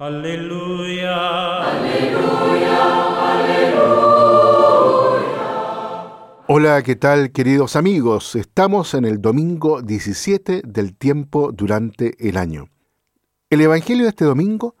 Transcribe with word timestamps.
Aleluya. 0.00 1.12
Aleluya, 1.60 2.78
aleluya. 3.34 4.00
Hola, 6.46 6.82
¿qué 6.82 6.96
tal 6.96 7.32
queridos 7.32 7.76
amigos? 7.76 8.34
Estamos 8.34 8.94
en 8.94 9.04
el 9.04 9.20
domingo 9.20 9.82
17 9.82 10.62
del 10.64 10.96
tiempo 10.96 11.52
durante 11.52 12.16
el 12.26 12.38
año. 12.38 12.70
El 13.50 13.60
Evangelio 13.60 14.04
de 14.04 14.08
este 14.08 14.24
domingo, 14.24 14.74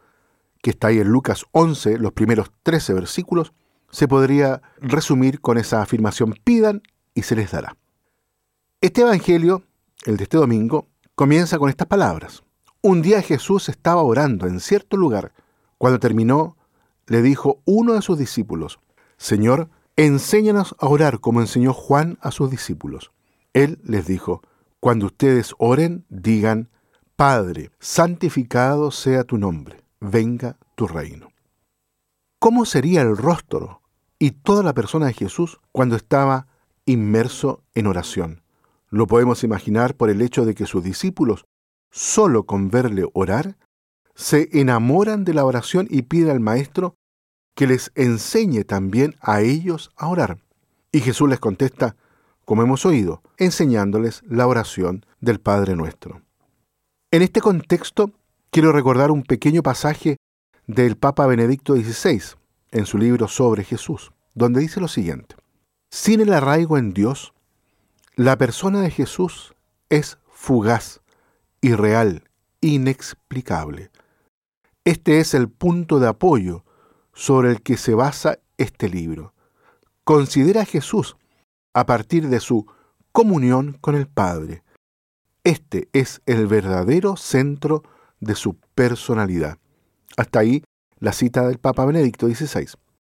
que 0.62 0.70
está 0.70 0.86
ahí 0.86 1.00
en 1.00 1.08
Lucas 1.08 1.44
11, 1.52 1.98
los 1.98 2.12
primeros 2.12 2.50
13 2.62 2.94
versículos, 2.94 3.52
se 3.90 4.08
podría 4.08 4.62
resumir 4.78 5.42
con 5.42 5.58
esa 5.58 5.82
afirmación, 5.82 6.34
pidan 6.44 6.80
y 7.12 7.24
se 7.24 7.36
les 7.36 7.50
dará. 7.50 7.76
Este 8.80 9.02
Evangelio, 9.02 9.64
el 10.06 10.16
de 10.16 10.22
este 10.22 10.38
domingo, 10.38 10.88
comienza 11.14 11.58
con 11.58 11.68
estas 11.68 11.88
palabras. 11.88 12.42
Un 12.82 13.02
día 13.02 13.20
Jesús 13.20 13.68
estaba 13.68 14.02
orando 14.02 14.46
en 14.46 14.58
cierto 14.58 14.96
lugar. 14.96 15.34
Cuando 15.76 16.00
terminó, 16.00 16.56
le 17.06 17.20
dijo 17.20 17.60
uno 17.66 17.92
de 17.92 18.00
sus 18.00 18.18
discípulos, 18.18 18.80
Señor, 19.18 19.68
enséñanos 19.96 20.74
a 20.78 20.86
orar 20.86 21.20
como 21.20 21.42
enseñó 21.42 21.74
Juan 21.74 22.16
a 22.22 22.30
sus 22.30 22.50
discípulos. 22.50 23.12
Él 23.52 23.80
les 23.84 24.06
dijo, 24.06 24.40
cuando 24.80 25.06
ustedes 25.06 25.54
oren, 25.58 26.06
digan, 26.08 26.70
Padre, 27.16 27.70
santificado 27.80 28.90
sea 28.90 29.24
tu 29.24 29.36
nombre, 29.36 29.84
venga 30.00 30.56
tu 30.74 30.86
reino. 30.86 31.28
¿Cómo 32.38 32.64
sería 32.64 33.02
el 33.02 33.14
rostro 33.14 33.82
y 34.18 34.30
toda 34.30 34.62
la 34.62 34.72
persona 34.72 35.04
de 35.04 35.12
Jesús 35.12 35.60
cuando 35.70 35.96
estaba 35.96 36.46
inmerso 36.86 37.62
en 37.74 37.88
oración? 37.88 38.42
Lo 38.88 39.06
podemos 39.06 39.44
imaginar 39.44 39.96
por 39.96 40.08
el 40.08 40.22
hecho 40.22 40.46
de 40.46 40.54
que 40.54 40.64
sus 40.64 40.82
discípulos, 40.82 41.44
solo 41.90 42.44
con 42.44 42.70
verle 42.70 43.04
orar, 43.12 43.56
se 44.14 44.48
enamoran 44.52 45.24
de 45.24 45.34
la 45.34 45.44
oración 45.44 45.86
y 45.90 46.02
piden 46.02 46.30
al 46.30 46.40
Maestro 46.40 46.94
que 47.54 47.66
les 47.66 47.92
enseñe 47.94 48.64
también 48.64 49.16
a 49.20 49.40
ellos 49.40 49.90
a 49.96 50.08
orar. 50.08 50.38
Y 50.92 51.00
Jesús 51.00 51.28
les 51.28 51.40
contesta, 51.40 51.96
como 52.44 52.62
hemos 52.62 52.84
oído, 52.86 53.22
enseñándoles 53.36 54.22
la 54.26 54.46
oración 54.46 55.04
del 55.20 55.40
Padre 55.40 55.76
nuestro. 55.76 56.22
En 57.10 57.22
este 57.22 57.40
contexto, 57.40 58.12
quiero 58.50 58.72
recordar 58.72 59.10
un 59.10 59.22
pequeño 59.22 59.62
pasaje 59.62 60.16
del 60.66 60.96
Papa 60.96 61.26
Benedicto 61.26 61.74
XVI 61.74 62.22
en 62.70 62.86
su 62.86 62.98
libro 62.98 63.28
sobre 63.28 63.64
Jesús, 63.64 64.12
donde 64.34 64.60
dice 64.60 64.80
lo 64.80 64.88
siguiente. 64.88 65.36
Sin 65.90 66.20
el 66.20 66.32
arraigo 66.32 66.78
en 66.78 66.92
Dios, 66.92 67.32
la 68.14 68.38
persona 68.38 68.80
de 68.80 68.90
Jesús 68.90 69.54
es 69.88 70.18
fugaz, 70.30 71.00
irreal, 71.60 72.24
inexplicable. 72.60 73.90
Este 74.84 75.20
es 75.20 75.34
el 75.34 75.48
punto 75.48 76.00
de 76.00 76.08
apoyo 76.08 76.64
sobre 77.12 77.50
el 77.50 77.62
que 77.62 77.76
se 77.76 77.94
basa 77.94 78.38
este 78.56 78.88
libro. 78.88 79.34
Considera 80.04 80.62
a 80.62 80.66
Jesús 80.66 81.16
a 81.74 81.86
partir 81.86 82.28
de 82.28 82.40
su 82.40 82.66
comunión 83.12 83.76
con 83.80 83.94
el 83.94 84.06
Padre. 84.06 84.62
Este 85.44 85.88
es 85.92 86.22
el 86.26 86.46
verdadero 86.46 87.16
centro 87.16 87.82
de 88.20 88.34
su 88.34 88.56
personalidad. 88.74 89.58
Hasta 90.16 90.40
ahí 90.40 90.64
la 90.98 91.12
cita 91.12 91.46
del 91.46 91.58
Papa 91.58 91.84
Benedicto 91.84 92.28
XVI. 92.28 92.68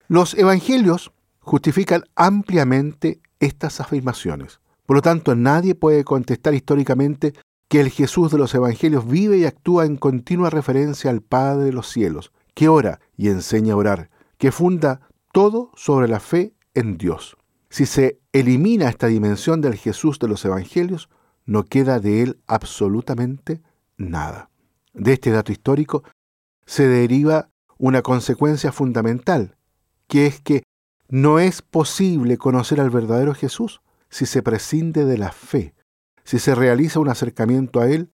Los 0.09 0.35
evangelios 0.35 1.13
justifican 1.41 2.05
ampliamente 2.15 3.21
estas 3.39 3.81
afirmaciones. 3.81 4.61
Por 4.87 4.97
lo 4.97 5.03
tanto, 5.03 5.35
nadie 5.35 5.75
puede 5.75 6.05
contestar 6.05 6.55
históricamente 6.55 7.35
que 7.69 7.81
el 7.81 7.91
Jesús 7.91 8.31
de 8.31 8.39
los 8.39 8.55
evangelios 8.55 9.07
vive 9.07 9.39
y 9.39 9.45
actúa 9.45 9.87
en 9.87 9.97
continua 9.97 10.51
referencia 10.51 11.11
al 11.11 11.23
Padre 11.23 11.65
de 11.65 11.73
los 11.73 11.89
cielos, 11.89 12.33
que 12.55 12.69
ora 12.69 13.01
y 13.17 13.29
enseña 13.29 13.75
a 13.75 13.77
orar, 13.77 14.11
que 14.39 14.53
funda 14.53 15.01
todo 15.33 15.71
sobre 15.75 16.09
la 16.09 16.21
fe 16.21 16.55
en 16.75 16.97
Dios. 16.97 17.37
Si 17.69 17.87
se 17.87 18.21
elimina 18.33 18.89
esta 18.89 19.09
dimensión 19.09 19.61
del 19.61 19.75
Jesús 19.75 20.19
de 20.19 20.29
los 20.29 20.45
evangelios, 20.45 21.09
no 21.45 21.65
queda 21.65 22.01
de 22.01 22.23
él 22.23 22.41
absolutamente 22.47 23.63
nada. 23.97 24.51
De 24.95 25.13
este 25.13 25.31
dato 25.31 25.53
histórico 25.53 26.05
se 26.65 26.89
deriva 26.89 27.51
una 27.79 28.03
consecuencia 28.03 28.73
fundamental, 28.73 29.57
que 30.07 30.27
es 30.27 30.41
que 30.41 30.63
no 31.09 31.39
es 31.39 31.63
posible 31.63 32.39
conocer 32.39 32.81
al 32.81 32.91
verdadero 32.91 33.35
Jesús 33.35 33.81
si 34.09 34.27
se 34.27 34.43
prescinde 34.43 35.05
de 35.05 35.19
la 35.19 35.33
fe, 35.33 35.75
si 36.27 36.41
se 36.41 36.57
realiza 36.57 36.99
un 36.99 37.09
acercamiento 37.09 37.81
a 37.81 37.89
Él 37.89 38.11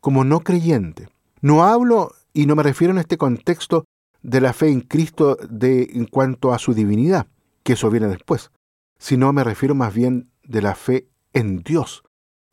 como 0.00 0.24
no 0.24 0.40
creyente. 0.40 1.08
No 1.40 1.62
hablo 1.62 2.12
y 2.34 2.46
no 2.46 2.56
me 2.56 2.64
refiero 2.64 2.92
en 2.92 2.98
este 2.98 3.16
contexto 3.16 3.84
de 4.20 4.40
la 4.40 4.52
fe 4.52 4.68
en 4.68 4.80
Cristo 4.80 5.36
de, 5.48 5.88
en 5.94 6.06
cuanto 6.06 6.52
a 6.52 6.58
su 6.58 6.74
divinidad, 6.74 7.28
que 7.62 7.74
eso 7.74 7.88
viene 7.88 8.08
después, 8.08 8.50
sino 8.98 9.32
me 9.32 9.44
refiero 9.44 9.76
más 9.76 9.94
bien 9.94 10.32
de 10.42 10.60
la 10.60 10.74
fe 10.74 11.08
en 11.32 11.62
Dios, 11.62 12.02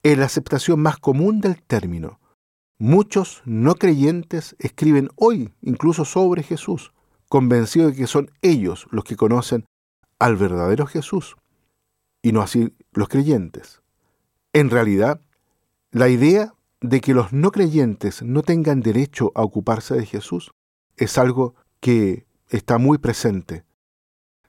en 0.04 0.20
la 0.20 0.26
aceptación 0.26 0.80
más 0.80 0.98
común 0.98 1.42
del 1.42 1.62
término. 1.64 2.20
Muchos 2.78 3.42
no 3.46 3.76
creyentes 3.76 4.56
escriben 4.60 5.10
hoy 5.16 5.52
incluso 5.62 6.06
sobre 6.06 6.44
Jesús, 6.44 6.94
convencidos 7.30 7.92
de 7.92 7.98
que 7.98 8.08
son 8.08 8.32
ellos 8.44 8.88
los 8.92 9.04
que 9.04 9.16
conocen 9.16 9.66
al 10.20 10.36
verdadero 10.36 10.86
Jesús, 10.86 11.36
y 12.22 12.32
no 12.32 12.42
así 12.42 12.76
los 12.92 13.10
creyentes. 13.10 13.82
En 14.54 14.70
realidad, 14.70 15.22
la 15.92 16.10
idea 16.10 16.54
de 16.82 17.02
que 17.02 17.14
los 17.14 17.34
no 17.34 17.52
creyentes 17.52 18.24
no 18.24 18.42
tengan 18.42 18.82
derecho 18.82 19.32
a 19.36 19.44
ocuparse 19.44 19.96
de 19.96 20.06
Jesús 20.06 20.52
es 20.98 21.18
algo 21.18 21.56
que 21.80 22.26
está 22.50 22.78
muy 22.78 22.98
presente. 22.98 23.64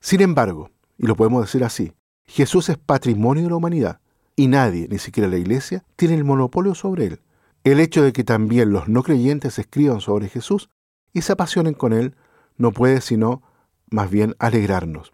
Sin 0.00 0.20
embargo, 0.22 0.70
y 0.96 1.06
lo 1.06 1.16
podemos 1.16 1.42
decir 1.42 1.64
así, 1.64 1.92
Jesús 2.26 2.68
es 2.68 2.78
patrimonio 2.78 3.44
de 3.44 3.50
la 3.50 3.56
humanidad 3.56 4.00
y 4.36 4.46
nadie, 4.46 4.88
ni 4.88 4.98
siquiera 4.98 5.28
la 5.28 5.36
iglesia, 5.36 5.84
tiene 5.96 6.14
el 6.14 6.24
monopolio 6.24 6.74
sobre 6.74 7.06
él. 7.06 7.20
El 7.64 7.78
hecho 7.78 8.02
de 8.02 8.12
que 8.12 8.24
también 8.24 8.72
los 8.72 8.88
no 8.88 9.02
creyentes 9.02 9.58
escriban 9.58 10.00
sobre 10.00 10.28
Jesús 10.28 10.70
y 11.12 11.22
se 11.22 11.32
apasionen 11.32 11.74
con 11.74 11.92
él 11.92 12.14
no 12.56 12.72
puede 12.72 13.00
sino 13.00 13.42
más 13.90 14.10
bien 14.10 14.34
alegrarnos. 14.38 15.12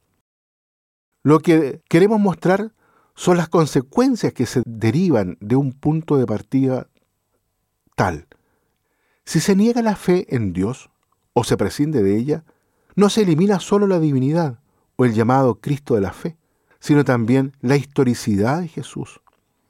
Lo 1.24 1.40
que 1.40 1.80
queremos 1.88 2.20
mostrar 2.20 2.72
son 3.16 3.38
las 3.38 3.48
consecuencias 3.48 4.34
que 4.34 4.46
se 4.46 4.62
derivan 4.66 5.38
de 5.40 5.56
un 5.56 5.72
punto 5.72 6.18
de 6.18 6.26
partida 6.26 6.86
tal. 7.96 8.28
Si 9.24 9.40
se 9.40 9.56
niega 9.56 9.82
la 9.82 9.96
fe 9.96 10.36
en 10.36 10.52
Dios 10.52 10.90
o 11.32 11.42
se 11.42 11.56
prescinde 11.56 12.02
de 12.02 12.16
ella, 12.16 12.44
no 12.94 13.08
se 13.08 13.22
elimina 13.22 13.58
solo 13.58 13.86
la 13.86 13.98
divinidad 13.98 14.60
o 14.96 15.06
el 15.06 15.14
llamado 15.14 15.60
Cristo 15.60 15.94
de 15.94 16.02
la 16.02 16.12
fe, 16.12 16.36
sino 16.78 17.04
también 17.04 17.56
la 17.60 17.76
historicidad 17.76 18.60
de 18.60 18.68
Jesús. 18.68 19.20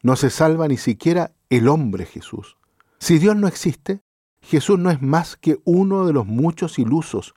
No 0.02 0.16
se 0.16 0.28
salva 0.28 0.66
ni 0.68 0.76
siquiera 0.76 1.32
el 1.48 1.68
hombre 1.68 2.04
Jesús. 2.04 2.56
Si 2.98 3.18
Dios 3.18 3.36
no 3.36 3.46
existe, 3.46 4.00
Jesús 4.42 4.78
no 4.78 4.90
es 4.90 5.00
más 5.00 5.36
que 5.36 5.58
uno 5.64 6.04
de 6.04 6.12
los 6.12 6.26
muchos 6.26 6.78
ilusos 6.80 7.34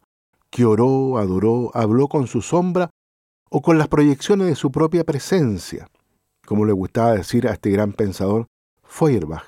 que 0.50 0.66
oró, 0.66 1.20
adoró, 1.20 1.70
habló 1.76 2.08
con 2.08 2.26
su 2.26 2.42
sombra 2.42 2.90
o 3.52 3.62
con 3.62 3.78
las 3.78 3.88
proyecciones 3.88 4.48
de 4.48 4.56
su 4.56 4.72
propia 4.72 5.04
presencia 5.04 5.88
como 6.50 6.66
le 6.66 6.74
gustaba 6.74 7.14
decir 7.14 7.48
a 7.48 7.52
este 7.52 7.70
gran 7.70 7.94
pensador 7.94 8.48
Feuerbach. 8.82 9.44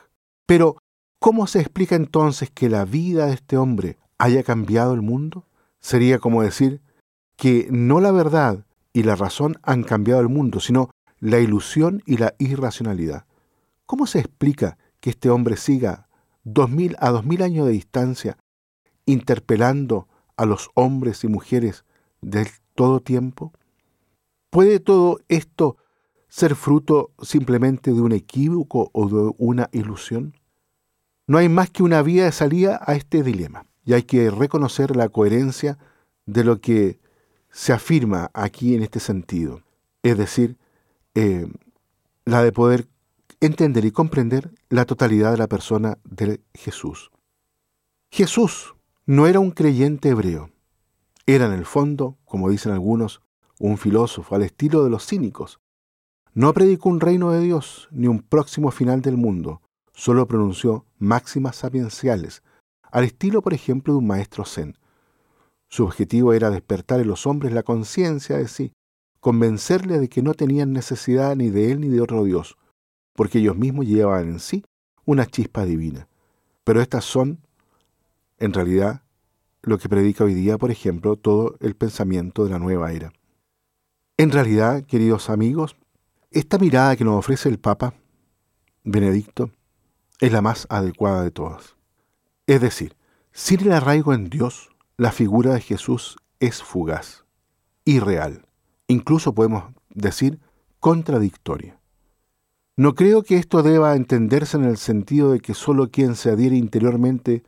Pero, 0.45 0.77
¿cómo 1.17 1.47
se 1.47 1.59
explica 1.59 1.95
entonces 1.95 2.51
que 2.51 2.69
la 2.69 2.85
vida 2.85 3.25
de 3.25 3.33
este 3.33 3.57
hombre 3.57 3.97
haya 4.19 4.43
cambiado 4.43 4.93
el 4.93 5.01
mundo? 5.01 5.47
Sería 5.79 6.19
como 6.19 6.43
decir 6.43 6.79
que 7.37 7.67
no 7.71 8.01
la 8.01 8.11
verdad 8.11 8.67
y 8.93 9.01
la 9.01 9.15
razón 9.15 9.57
han 9.63 9.81
cambiado 9.81 10.21
el 10.21 10.29
mundo, 10.29 10.59
sino 10.59 10.91
la 11.19 11.39
ilusión 11.39 12.03
y 12.05 12.17
la 12.17 12.35
irracionalidad. 12.37 13.25
¿Cómo 13.87 14.05
se 14.05 14.19
explica 14.19 14.77
que 14.99 15.09
este 15.09 15.31
hombre 15.31 15.57
siga 15.57 16.07
dos 16.43 16.69
mil 16.69 16.95
a 16.99 17.09
dos 17.09 17.25
mil 17.25 17.41
años 17.41 17.65
de 17.65 17.71
distancia 17.71 18.37
interpelando 19.07 20.07
a 20.37 20.45
los 20.45 20.69
hombres 20.75 21.23
y 21.23 21.29
mujeres 21.29 21.83
de 22.21 22.47
todo 22.75 22.99
tiempo? 22.99 23.53
¿Puede 24.51 24.79
todo 24.79 25.19
esto 25.29 25.77
ser 26.31 26.55
fruto 26.55 27.11
simplemente 27.21 27.91
de 27.91 27.99
un 27.99 28.13
equívoco 28.13 28.89
o 28.93 29.09
de 29.09 29.33
una 29.37 29.69
ilusión? 29.73 30.33
No 31.27 31.37
hay 31.37 31.49
más 31.49 31.69
que 31.69 31.83
una 31.83 32.01
vía 32.01 32.23
de 32.23 32.31
salida 32.31 32.79
a 32.87 32.95
este 32.95 33.21
dilema 33.21 33.65
y 33.83 33.93
hay 33.93 34.03
que 34.03 34.31
reconocer 34.31 34.95
la 34.95 35.09
coherencia 35.09 35.77
de 36.25 36.45
lo 36.45 36.61
que 36.61 36.99
se 37.49 37.73
afirma 37.73 38.31
aquí 38.33 38.75
en 38.75 38.81
este 38.81 39.01
sentido, 39.01 39.61
es 40.03 40.17
decir, 40.17 40.57
eh, 41.15 41.51
la 42.23 42.41
de 42.43 42.53
poder 42.53 42.87
entender 43.41 43.83
y 43.83 43.91
comprender 43.91 44.51
la 44.69 44.85
totalidad 44.85 45.31
de 45.31 45.37
la 45.37 45.47
persona 45.47 45.97
de 46.05 46.39
Jesús. 46.53 47.11
Jesús 48.09 48.75
no 49.05 49.27
era 49.27 49.41
un 49.41 49.51
creyente 49.51 50.09
hebreo, 50.09 50.49
era 51.25 51.45
en 51.47 51.53
el 51.53 51.65
fondo, 51.65 52.17
como 52.23 52.49
dicen 52.49 52.71
algunos, 52.71 53.21
un 53.59 53.77
filósofo 53.77 54.33
al 54.35 54.43
estilo 54.43 54.85
de 54.85 54.89
los 54.89 55.05
cínicos, 55.05 55.60
no 56.33 56.53
predicó 56.53 56.89
un 56.89 57.01
reino 57.01 57.31
de 57.31 57.41
Dios 57.41 57.89
ni 57.91 58.07
un 58.07 58.21
próximo 58.21 58.71
final 58.71 59.01
del 59.01 59.17
mundo, 59.17 59.61
solo 59.93 60.27
pronunció 60.27 60.85
máximas 60.97 61.57
sapienciales, 61.57 62.41
al 62.91 63.03
estilo, 63.03 63.41
por 63.41 63.53
ejemplo, 63.53 63.93
de 63.93 63.99
un 63.99 64.07
maestro 64.07 64.45
zen. 64.45 64.77
Su 65.67 65.83
objetivo 65.83 66.33
era 66.33 66.49
despertar 66.49 66.99
en 66.99 67.07
los 67.07 67.25
hombres 67.25 67.53
la 67.53 67.63
conciencia 67.63 68.37
de 68.37 68.47
sí, 68.47 68.73
convencerles 69.19 69.99
de 70.01 70.09
que 70.09 70.21
no 70.21 70.33
tenían 70.33 70.73
necesidad 70.73 71.35
ni 71.35 71.49
de 71.49 71.71
él 71.71 71.81
ni 71.81 71.87
de 71.87 72.01
otro 72.01 72.23
Dios, 72.23 72.57
porque 73.13 73.39
ellos 73.39 73.57
mismos 73.57 73.85
llevaban 73.85 74.29
en 74.29 74.39
sí 74.39 74.63
una 75.05 75.25
chispa 75.25 75.65
divina. 75.65 76.07
Pero 76.63 76.81
estas 76.81 77.05
son, 77.05 77.39
en 78.37 78.53
realidad, 78.53 79.03
lo 79.63 79.77
que 79.77 79.89
predica 79.89 80.23
hoy 80.23 80.33
día, 80.33 80.57
por 80.57 80.71
ejemplo, 80.71 81.15
todo 81.15 81.55
el 81.59 81.75
pensamiento 81.75 82.45
de 82.45 82.51
la 82.51 82.59
nueva 82.59 82.91
era. 82.91 83.13
En 84.17 84.31
realidad, 84.31 84.83
queridos 84.83 85.29
amigos, 85.29 85.75
esta 86.31 86.57
mirada 86.57 86.95
que 86.95 87.03
nos 87.03 87.19
ofrece 87.19 87.49
el 87.49 87.59
Papa 87.59 87.93
Benedicto 88.85 89.51
es 90.21 90.31
la 90.31 90.41
más 90.41 90.65
adecuada 90.69 91.23
de 91.23 91.31
todas. 91.31 91.75
Es 92.47 92.61
decir, 92.61 92.95
sin 93.33 93.59
el 93.61 93.73
arraigo 93.73 94.13
en 94.13 94.29
Dios, 94.29 94.69
la 94.95 95.11
figura 95.11 95.53
de 95.53 95.61
Jesús 95.61 96.15
es 96.39 96.63
fugaz, 96.63 97.25
irreal, 97.83 98.45
incluso 98.87 99.35
podemos 99.35 99.73
decir 99.89 100.39
contradictoria. 100.79 101.79
No 102.77 102.95
creo 102.95 103.23
que 103.23 103.35
esto 103.35 103.61
deba 103.61 103.95
entenderse 103.95 104.55
en 104.55 104.63
el 104.63 104.77
sentido 104.77 105.33
de 105.33 105.41
que 105.41 105.53
solo 105.53 105.91
quien 105.91 106.15
se 106.15 106.31
adhiere 106.31 106.55
interiormente 106.55 107.43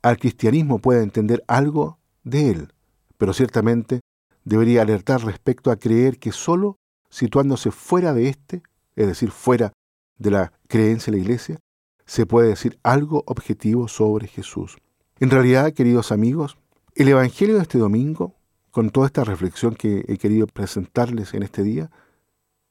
al 0.00 0.16
cristianismo 0.16 0.78
pueda 0.78 1.02
entender 1.02 1.44
algo 1.48 1.98
de 2.24 2.50
él, 2.50 2.72
pero 3.18 3.34
ciertamente 3.34 4.00
debería 4.44 4.82
alertar 4.82 5.22
respecto 5.22 5.70
a 5.70 5.76
creer 5.76 6.18
que 6.18 6.32
solo 6.32 6.78
situándose 7.12 7.70
fuera 7.70 8.14
de 8.14 8.30
éste, 8.30 8.62
es 8.96 9.06
decir, 9.06 9.30
fuera 9.30 9.74
de 10.18 10.30
la 10.30 10.52
creencia 10.66 11.10
de 11.10 11.18
la 11.18 11.22
iglesia, 11.22 11.60
se 12.06 12.24
puede 12.24 12.48
decir 12.48 12.78
algo 12.82 13.22
objetivo 13.26 13.86
sobre 13.86 14.26
Jesús. 14.26 14.78
En 15.20 15.28
realidad, 15.28 15.74
queridos 15.74 16.10
amigos, 16.10 16.56
el 16.94 17.08
Evangelio 17.08 17.56
de 17.56 17.62
este 17.62 17.76
domingo, 17.76 18.34
con 18.70 18.88
toda 18.88 19.06
esta 19.06 19.24
reflexión 19.24 19.74
que 19.74 20.06
he 20.08 20.16
querido 20.16 20.46
presentarles 20.46 21.34
en 21.34 21.42
este 21.42 21.62
día, 21.62 21.90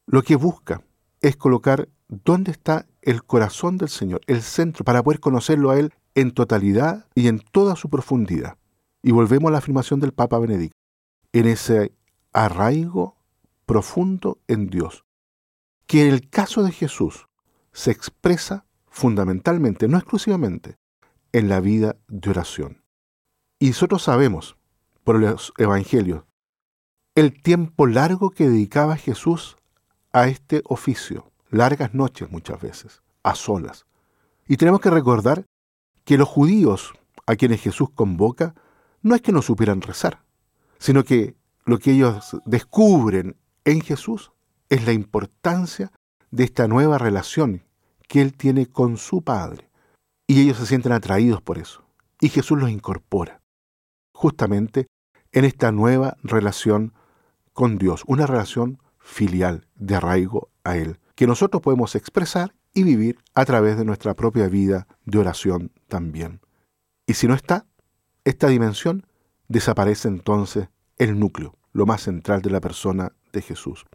lo 0.08 0.24
que 0.24 0.36
busca 0.36 0.82
es 1.22 1.38
colocar 1.38 1.88
dónde 2.08 2.50
está 2.52 2.88
el 3.04 3.24
corazón 3.24 3.78
del 3.78 3.90
Señor, 3.90 4.22
el 4.26 4.42
centro, 4.42 4.84
para 4.84 5.04
poder 5.04 5.20
conocerlo 5.20 5.70
a 5.70 5.78
Él 5.78 5.94
en 6.16 6.32
totalidad 6.32 7.06
y 7.14 7.28
en 7.28 7.40
toda 7.40 7.76
su 7.76 7.90
profundidad. 7.90 8.58
Y 9.04 9.12
volvemos 9.12 9.50
a 9.50 9.52
la 9.52 9.60
afirmación 9.60 10.00
del 10.00 10.14
Papa 10.14 10.40
Benedicto, 10.40 10.76
en 11.32 11.46
ese 11.48 11.94
arraigo 12.34 13.21
profundo 13.66 14.40
en 14.48 14.68
Dios, 14.68 15.06
que 15.88 16.08
en 16.08 16.14
el 16.14 16.30
caso 16.30 16.64
de 16.64 16.72
Jesús 16.72 17.28
se 17.74 17.92
expresa 17.92 18.66
fundamentalmente, 18.88 19.88
no 19.88 19.98
exclusivamente, 19.98 20.78
en 21.32 21.50
la 21.50 21.60
vida 21.60 21.98
de 22.08 22.30
oración. 22.30 22.84
Y 23.60 23.68
nosotros 23.68 24.04
sabemos, 24.04 24.58
por 25.04 25.20
los 25.20 25.54
evangelios, 25.58 26.26
el 27.16 27.42
tiempo 27.42 27.88
largo 27.88 28.32
que 28.32 28.50
dedicaba 28.50 28.96
Jesús 28.96 29.58
a 30.14 30.28
este 30.28 30.62
oficio, 30.66 31.32
largas 31.50 31.94
noches 31.94 32.30
muchas 32.32 32.62
veces, 32.62 33.02
a 33.24 33.36
solas. 33.36 33.86
Y 34.48 34.58
tenemos 34.58 34.82
que 34.82 34.90
recordar 34.90 35.46
que 36.04 36.18
los 36.18 36.28
judíos 36.28 36.94
a 37.26 37.36
quienes 37.36 37.62
Jesús 37.62 37.90
convoca 37.94 38.56
no 39.02 39.16
es 39.16 39.22
que 39.22 39.32
no 39.32 39.42
supieran 39.42 39.82
rezar, 39.82 40.24
sino 40.80 41.04
que 41.04 41.36
lo 41.66 41.80
que 41.80 41.92
ellos 41.92 42.38
descubren 42.46 43.38
en 43.66 43.82
Jesús 43.82 44.32
es 44.70 44.86
la 44.86 44.94
importancia 44.94 45.92
de 46.32 46.44
esta 46.44 46.68
nueva 46.68 46.98
relación 46.98 47.64
que 48.08 48.22
Él 48.22 48.34
tiene 48.34 48.66
con 48.68 48.98
su 48.98 49.22
Padre. 49.22 49.70
Y 50.28 50.42
ellos 50.42 50.58
se 50.58 50.66
sienten 50.66 50.92
atraídos 50.92 51.42
por 51.42 51.58
eso. 51.58 51.84
Y 52.20 52.30
Jesús 52.30 52.60
los 52.60 52.70
incorpora 52.70 53.42
justamente 54.14 54.88
en 55.32 55.46
esta 55.46 55.72
nueva 55.72 56.16
relación 56.22 56.94
con 57.54 57.78
Dios, 57.78 58.04
una 58.06 58.28
relación 58.28 58.80
filial 59.00 59.68
de 59.76 59.96
arraigo 59.96 60.50
a 60.64 60.78
Él, 60.78 61.00
que 61.16 61.28
nosotros 61.28 61.62
podemos 61.62 61.96
expresar 61.96 62.54
y 62.74 62.84
vivir 62.84 63.18
a 63.34 63.46
través 63.46 63.78
de 63.78 63.86
nuestra 63.86 64.14
propia 64.14 64.48
vida 64.48 64.88
de 65.06 65.18
oración 65.18 65.72
también. 65.88 66.40
Y 67.08 67.16
si 67.16 67.28
no 67.28 67.34
está, 67.34 67.66
esta 68.24 68.48
dimensión 68.48 69.08
desaparece 69.48 70.08
entonces 70.08 70.70
el 70.98 71.20
núcleo, 71.20 71.58
lo 71.74 71.86
más 71.86 72.02
central 72.02 72.42
de 72.42 72.50
la 72.50 72.62
persona 72.62 73.14
de 73.32 73.42
Jesús. 73.42 73.86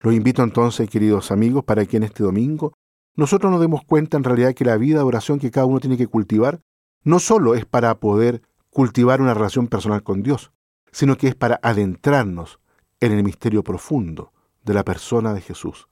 Los 0.00 0.14
invito 0.14 0.42
entonces, 0.42 0.88
queridos 0.88 1.30
amigos, 1.30 1.64
para 1.64 1.84
que 1.86 1.96
en 1.96 2.04
este 2.04 2.22
domingo 2.22 2.72
nosotros 3.16 3.52
nos 3.52 3.60
demos 3.60 3.84
cuenta 3.84 4.16
en 4.16 4.24
realidad 4.24 4.54
que 4.54 4.64
la 4.64 4.76
vida 4.76 4.98
de 4.98 5.04
oración 5.04 5.38
que 5.38 5.50
cada 5.50 5.66
uno 5.66 5.80
tiene 5.80 5.96
que 5.96 6.06
cultivar 6.06 6.60
no 7.04 7.18
solo 7.18 7.54
es 7.54 7.66
para 7.66 7.94
poder 8.00 8.42
cultivar 8.70 9.20
una 9.20 9.34
relación 9.34 9.68
personal 9.68 10.02
con 10.02 10.22
Dios, 10.22 10.52
sino 10.92 11.16
que 11.16 11.28
es 11.28 11.34
para 11.34 11.60
adentrarnos 11.62 12.60
en 13.00 13.12
el 13.12 13.22
misterio 13.22 13.62
profundo 13.62 14.32
de 14.64 14.74
la 14.74 14.84
persona 14.84 15.34
de 15.34 15.40
Jesús. 15.40 15.88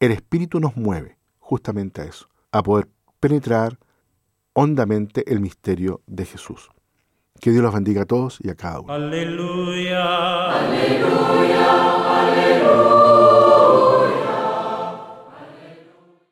El 0.00 0.12
Espíritu 0.12 0.60
nos 0.60 0.76
mueve 0.76 1.18
justamente 1.38 2.02
a 2.02 2.04
eso, 2.04 2.28
a 2.52 2.62
poder 2.62 2.88
penetrar 3.20 3.78
hondamente 4.52 5.32
el 5.32 5.40
misterio 5.40 6.02
de 6.06 6.24
Jesús. 6.24 6.70
Que 7.40 7.50
Dios 7.50 7.62
los 7.62 7.72
bendiga 7.72 8.02
a 8.02 8.06
todos 8.06 8.38
y 8.42 8.50
a 8.50 8.54
cada 8.54 8.80
uno. 8.80 8.92
Aleluya. 8.92 10.52
Aleluya. 10.52 11.66
Aleluya. 12.20 13.37